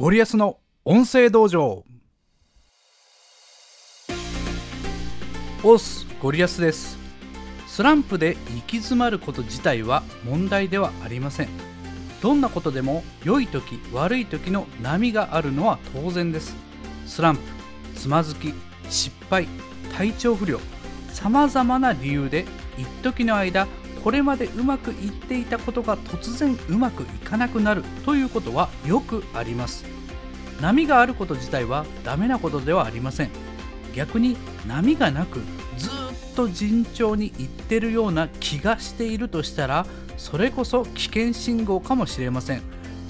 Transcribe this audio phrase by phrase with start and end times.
[0.00, 1.84] ゴリアスの音声道場。
[5.64, 6.96] オスゴリアスです。
[7.66, 11.48] スランプで行き詰まること自体は問題ではありません。
[12.22, 16.54] どんなことでも良い時悪い時の波があるのは当然です。
[17.04, 17.42] スランプ
[17.96, 18.54] つまずき
[18.88, 19.48] 失敗
[19.96, 20.60] 体調不良
[21.08, 22.44] さまざまな理由で
[22.76, 23.66] 一時の間
[24.04, 29.97] これまでうまくいっていたことが突然うまくいかなくなるということはよくあります。
[30.60, 33.30] 波があること自体はダメなことではありません。
[33.94, 35.40] 逆に波がなく
[35.76, 42.62] ずっと順調にいってるような気がしているとしたらそれこそ危険信号かもしれません。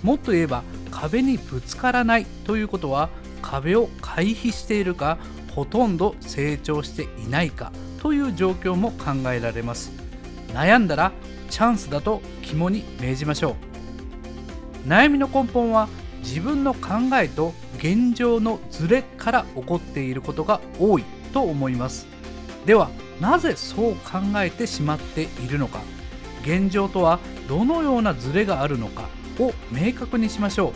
[0.03, 3.09] もっと言えば壁にぶつからないということは
[3.43, 5.19] 壁を回避しているか
[5.55, 9.91] ほとんど成長していないかという状況も考えられます。
[10.53, 11.13] 悩んだら
[11.51, 13.57] チャンスだと肝に銘じましょ
[14.85, 14.89] う。
[14.89, 15.89] 悩みの根本は
[16.21, 22.07] 自分の考えと現状のズレから起こっていることが多いと思います。
[22.67, 25.81] ではなぜそう考えてしまっているのか。
[26.43, 29.09] 現状とはどのようなズレがあるのか
[29.39, 30.73] を明確にしましょう。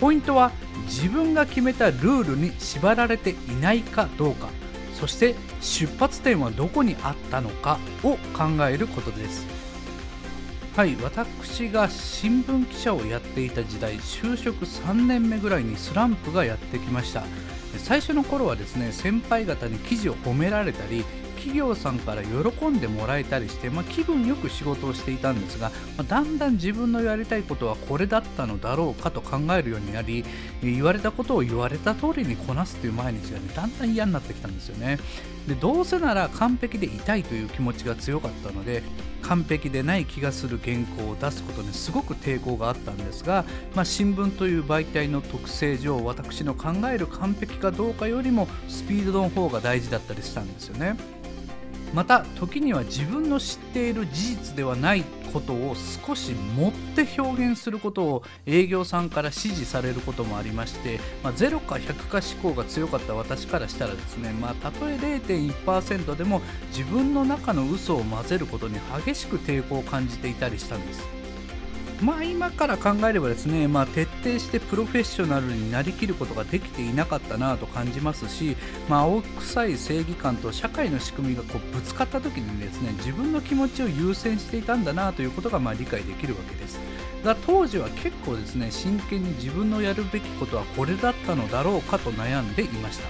[0.00, 0.52] ポイントは
[0.86, 4.48] 自分が決めたルールに縛られていないかどうか。
[4.94, 9.46] そして出発点はどこにあったのかを考えることです。
[10.78, 17.24] はい私が新聞記者をやっていた時代就職3年目ぐらいにスランプがやってきました。
[17.78, 21.04] 最初の頃はですね先輩方に記事を褒められたり
[21.34, 30.24] 企業さんから喜んでもらえたりして、まあ、気分よく仕事をしていたんですが、まあ、だんだん自分のやりたいことはこれだったのだろうかと考えるようになり
[30.62, 34.98] 言われたことを言われた通りにこなすという毎日が、ね、だんだん嫌になってきたんですよね。
[35.48, 38.82] でどうせなら完璧でいたいという気持ちが強かったので
[39.22, 50.96] 完璧でない気がする原稿を出すことにすごく抵抗があったんですが、まあ、新聞という媒体の特性上私の考える完璧かどうかよりもスピードの方が大事だったりしたんですよね。
[51.94, 55.74] また時には自分の知っている事実ではないことを
[56.06, 66.40] 少し持って表現することを営業さんから指示されることもありまして、まあ、0か100か思考が強かった私からしたらですね、まあ、たとえ0.1%でも
[66.70, 71.17] 自分の中の嘘を混ぜることに激しく抵抗を感じていたりしたんです。
[72.00, 78.56] まあ今から考えればですね、まあ、徹底してプロフェッショナルになりきることができていなかったなと感じますし、
[78.88, 86.78] まあ、青臭い正義感と社会の仕組みがこうぶつかった時にですね自分の気持ちを優先していたんだなということがまあ理解できるわけです。
[87.24, 93.08] が当時は結構ですね真剣に自分のやるべきことはこれだったのだろうかと悩んでいました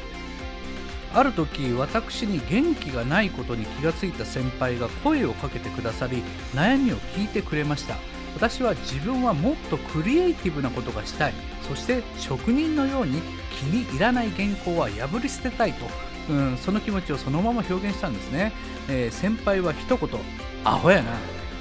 [1.15, 6.23] ある時私に元気がないことに気がついた先輩が声をかけてくださり
[6.55, 7.97] 悩みを聞いてくれました
[8.35, 11.35] 私は自分はもっとクリエイティブなことがしたい。
[11.69, 13.21] そして職人のように
[13.59, 15.87] 気に入らない原稿は破り捨てたいと、
[16.31, 18.53] うん、その気持ちをそのまま表現したんですね、
[18.89, 20.09] えー、先輩は一言
[20.65, 21.13] 「アホやな」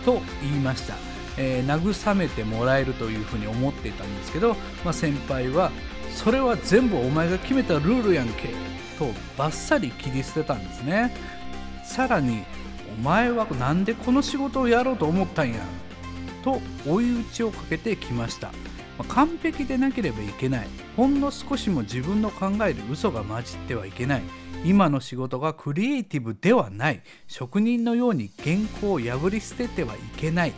[0.06, 0.96] と言いました、
[1.38, 4.56] えー、慰めてもらえるというふうに思っていたんですけど、
[4.86, 5.72] まあ、先輩は
[6.16, 8.54] 「それは全部お前が決めたルールやんけ」
[8.98, 11.16] とバッサリ切り捨てたんですね。
[11.84, 12.44] さらに
[13.00, 15.60] 「お前は何でこの仕事をやろうと思ったんや」
[16.48, 18.52] と追い打ちをかけてきました、
[19.10, 20.68] 完璧でなければいけない。
[20.96, 24.22] ほんの少しも自分の考える嘘が混じってはいけない。
[24.64, 27.02] 今の仕事がクリエイティブではない。
[27.28, 30.54] 職人のように原稿を破り捨ててはいけない。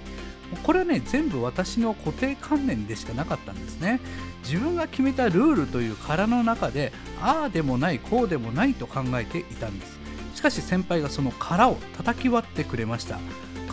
[0.63, 3.99] これはね全部私の固定観念でしかなかったんですね。
[4.43, 9.99] 自分が決めたルールという殻の中でああでもないこうでもないと考えていたんです。
[10.35, 13.19] しかし先輩がその殻を叩き割ってくれました。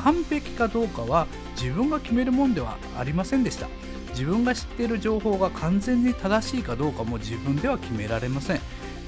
[0.06, 1.27] 完璧かどうかは
[1.61, 3.67] 自分が決めるもんではありませんでした。
[4.11, 8.61] 自分が知っている情報が完全に正しいかどうかも自分では決められません。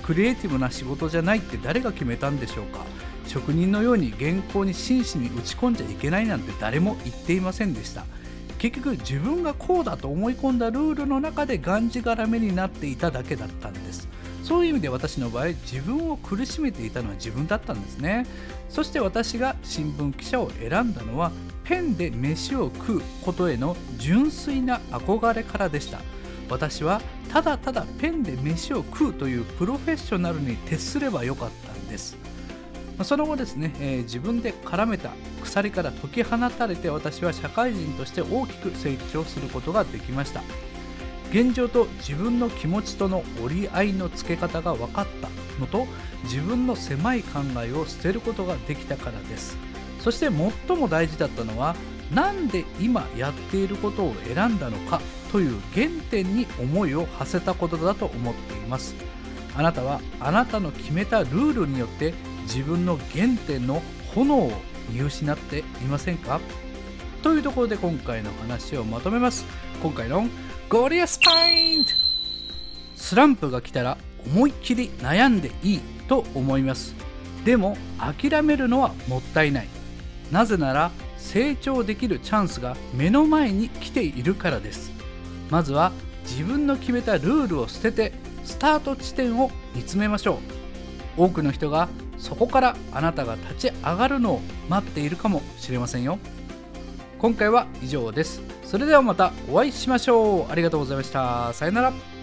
[0.02, 2.80] クリエイティブな仕事じゃないって誰が決めたんでしょうか。
[3.28, 8.04] 職人のように原稿に真摯に打ち込んじゃいけないなんて誰も言っていませんでした。
[8.58, 14.08] 結局自分がこうだと思い込んだルールの中でがんじがらめになっていただけだったんです。
[14.48, 18.24] そういう意味で私の場合自分を苦しめていたのは自分だったんですね。
[18.70, 21.32] そして私が新聞記者を選んだのは
[21.64, 26.00] ペンで飯を食うことへの純粋な憧れからでした。
[26.48, 32.16] 私はただただペンで飯を食うというプロフェッショナルに徹すればよかったんです。
[33.04, 35.10] その後ですね、えー、自分で絡めた
[35.44, 40.42] 鎖から解き放たれて私は社会人として大きく成長することができました。
[41.30, 45.28] 現状と自分の気持ちとの折り合いのつけ方が分かった
[45.60, 45.86] のと
[46.24, 49.56] 自分の狭い考えを捨てることができたからです。
[50.00, 50.30] そして
[50.66, 51.76] 最も大事だったのは
[52.14, 58.94] 何で今やっていることを選んだのかという原点に思いを馳せたことだと思っています。
[59.54, 62.14] あなたはあなたの決めたルールによって
[62.44, 63.82] 自分の原点の
[64.14, 64.52] 炎を
[64.88, 66.40] 見失っていませんか？
[67.22, 69.44] というところで今回の話をまとめます。
[69.82, 70.26] 今回の
[70.68, 71.92] ゴリアスパイント。
[72.94, 76.94] スランプが来たら思いっきり悩んでいいと思います。
[77.46, 79.68] でも諦めるのはもったいない。
[80.30, 84.92] なぜなら成長できるチャンスが目の前に来ているからです。
[85.48, 85.90] まずは
[86.24, 88.12] 自分の決めたルールを捨てて
[88.44, 90.38] スタート地点を見つめましょ
[91.16, 91.22] う。
[91.22, 91.88] 多くの人が
[92.18, 96.18] そこからあなたが立ち上がるのを待っているかもしれませんよ。
[97.18, 98.57] 今回は以上です。
[98.68, 100.52] それではまたお会いしましょう。
[100.52, 101.54] ありがとうございました。
[101.54, 102.17] さよなら。